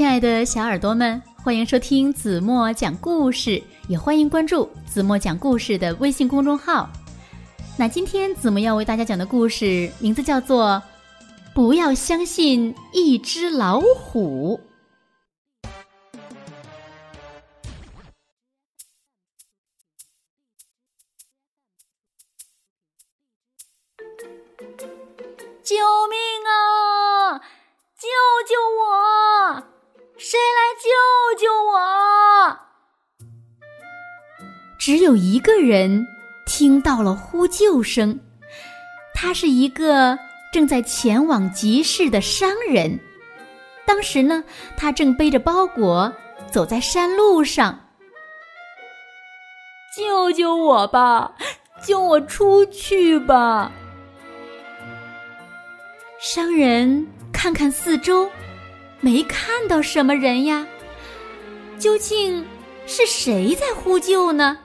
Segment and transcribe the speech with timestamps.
[0.00, 6.88] 亲爱的小耳朵们，欢迎收听子墨讲故事，也欢迎关注子墨讲故事的微信公众号。
[7.76, 10.82] 那今天子墨要为大家讲的故事名字叫做
[11.54, 14.58] 《不要相信一只老虎》。
[25.62, 25.76] 救
[26.08, 26.19] 命
[34.80, 36.08] 只有一个人
[36.46, 38.18] 听到了呼救声，
[39.14, 40.18] 他是一个
[40.50, 42.98] 正在前往集市的商人。
[43.84, 44.42] 当时呢，
[44.78, 46.10] 他正背着包裹
[46.50, 47.78] 走在山路上。
[49.94, 51.30] 救救我吧！
[51.84, 53.70] 救我出去吧！
[56.18, 58.30] 商人看看四周，
[59.00, 60.66] 没看到什么人呀。
[61.78, 62.46] 究竟
[62.86, 64.58] 是谁在呼救呢？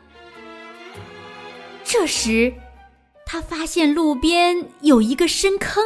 [1.98, 2.54] 这时，
[3.26, 5.82] 他发现路边有一个深坑，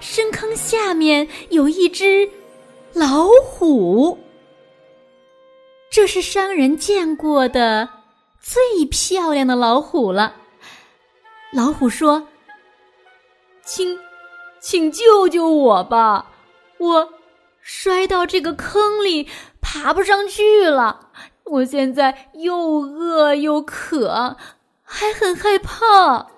[0.00, 2.28] 深坑下面有一只
[2.92, 4.18] 老虎。
[5.88, 7.88] 这是商人见过的
[8.40, 10.34] 最漂亮的老虎了。
[11.52, 12.26] 老虎说
[13.64, 13.96] ：“请。”
[14.58, 16.32] 请救救我吧！
[16.78, 17.12] 我
[17.60, 19.28] 摔到这个坑里，
[19.60, 21.10] 爬不上去了。
[21.44, 24.36] 我现在又饿又渴，
[24.86, 26.28] 还很害怕。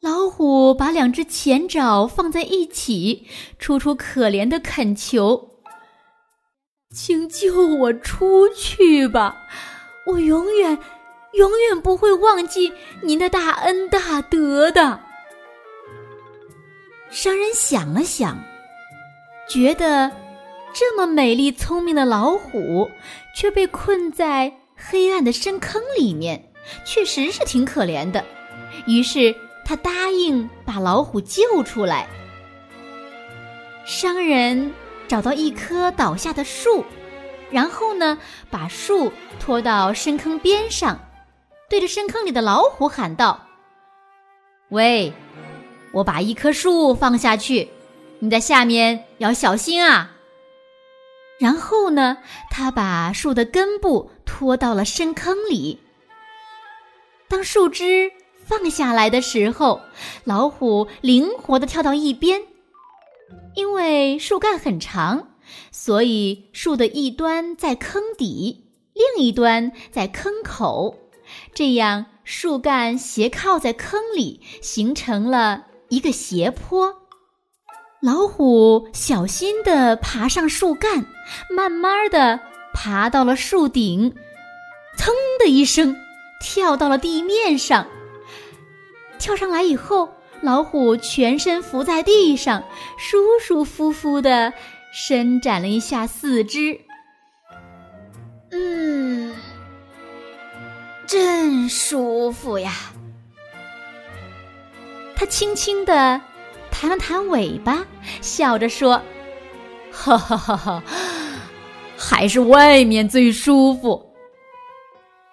[0.00, 3.26] 老虎把两只前爪放在一起，
[3.58, 5.60] 楚楚可怜的恳求
[6.94, 9.36] ：“请救我出去吧！
[10.06, 10.78] 我永远、
[11.34, 15.00] 永远不会忘记您的大恩大德的。”
[17.10, 18.38] 商人想了想，
[19.48, 20.12] 觉得
[20.72, 22.88] 这么美丽聪明的老虎
[23.34, 26.47] 却被困在黑暗的深坑里面，
[26.84, 28.24] 确实是挺可怜的。
[28.86, 29.34] 于是
[29.64, 32.06] 他答应把老虎救出来。
[33.84, 34.72] 商人
[35.06, 36.84] 找到一棵倒下的树，
[37.50, 38.18] 然后呢，
[38.50, 41.00] 把树拖到深坑边上，
[41.70, 43.46] 对着深坑里的老虎喊道
[44.68, 45.12] ：“喂！”
[45.94, 47.70] 我把一棵树放下去，
[48.18, 50.10] 你在下面要小心啊。
[51.40, 52.18] 然后呢，
[52.50, 55.80] 他把树的根部拖到了深坑里。
[57.28, 58.10] 当树枝
[58.44, 59.80] 放下来的时候，
[60.24, 62.42] 老虎灵活的跳到一边，
[63.54, 65.28] 因为树干很长，
[65.70, 70.96] 所以树的一端在坑底，另一端在坑口，
[71.54, 75.66] 这样树干斜靠在坑里，形成了。
[75.90, 76.94] 一个斜坡，
[78.02, 81.06] 老虎小心地爬上树干，
[81.48, 82.38] 慢慢地
[82.74, 84.14] 爬到了树顶，
[84.98, 85.10] 噌
[85.40, 85.96] 的一声
[86.40, 87.86] 跳到了地面上。
[89.18, 90.08] 跳上来以后，
[90.40, 92.62] 老虎全身伏在地上，
[92.96, 94.52] 舒舒服服的
[94.92, 96.80] 伸展了一下四肢。
[98.50, 99.34] 嗯，
[101.06, 102.72] 真舒服呀。
[105.16, 106.20] 它轻轻的
[106.70, 107.84] 弹了弹尾巴，
[108.20, 109.02] 笑着说
[109.90, 110.82] ：“哈哈哈哈，
[111.96, 114.04] 还是外面最舒服。”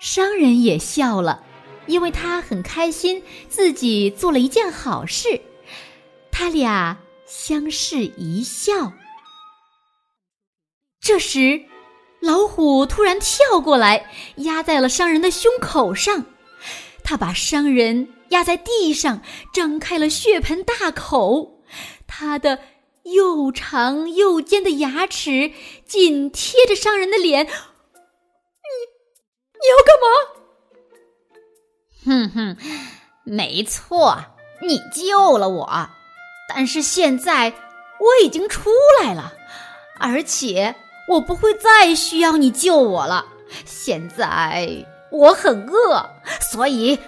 [0.05, 1.43] 商人也笑了，
[1.87, 5.41] 因为他很开心自己做了一件好事。
[6.31, 8.93] 他俩相视一笑。
[11.01, 11.65] 这时，
[12.19, 16.23] 老虎突然跳过来，压在了商人的胸口上。
[17.03, 18.09] 他把商人。
[18.29, 19.21] 压在地上，
[19.53, 21.63] 张开了血盆大口，
[22.07, 22.59] 他的
[23.03, 25.51] 又长又尖的牙齿
[25.85, 27.47] 紧贴着商人的脸。
[29.65, 30.07] 你，要干嘛？
[32.05, 32.57] 哼哼，
[33.23, 34.23] 没错，
[34.61, 35.89] 你救了我，
[36.47, 37.53] 但是现在
[37.99, 38.69] 我已经出
[39.01, 39.33] 来了，
[39.99, 40.75] 而且
[41.07, 43.25] 我不会再需要你救我了。
[43.65, 46.09] 现在我很饿，
[46.51, 46.99] 所以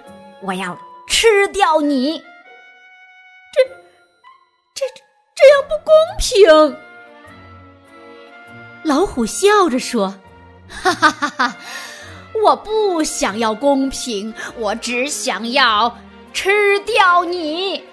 [0.42, 0.77] 我要。
[1.09, 2.19] 吃掉你！
[3.54, 3.63] 这、
[4.75, 4.86] 这、
[5.33, 6.77] 这样不公平！
[8.83, 10.13] 老虎笑着说
[10.69, 11.57] ：“哈哈哈哈！
[12.44, 15.95] 我不想要公平，我只想要
[16.34, 17.84] 吃掉你。”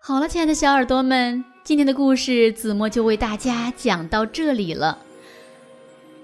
[0.00, 4.98] 好了，亲爱的小耳朵们，今天的故事子墨就为大家讲到这里了。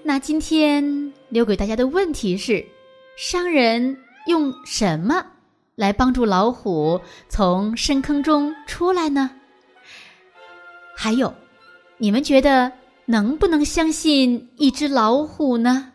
[0.03, 2.65] 那今天留给大家的问题是。
[3.17, 3.97] 商人
[4.27, 5.25] 用什么
[5.75, 6.99] 来帮助老虎
[7.29, 9.31] 从深坑中出来呢？
[10.93, 11.33] 还有，
[11.97, 12.69] 你们觉得
[13.05, 15.93] 能不能相信一只老虎呢？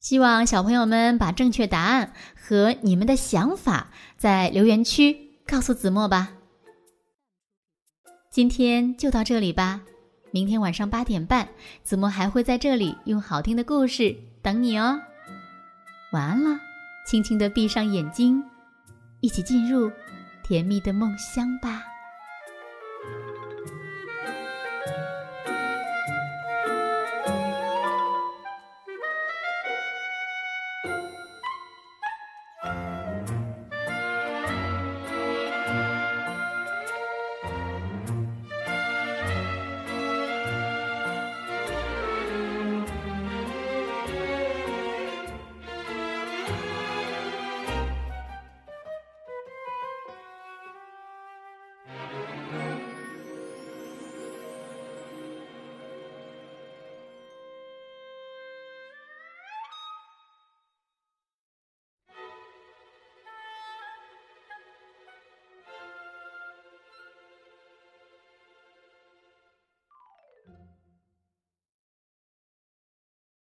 [0.00, 6.30] 希望小朋友们把正确答案和你们的想法在留言区告诉子墨吧。
[8.30, 9.80] 今天就到这里吧，
[10.30, 11.48] 明天晚上八点半，
[11.82, 15.00] 子墨还会在这里用好听的故事等你哦。
[16.12, 16.60] 晚安了，
[17.06, 18.42] 轻轻的闭上眼睛，
[19.20, 19.90] 一起进入
[20.44, 21.82] 甜蜜的梦乡吧。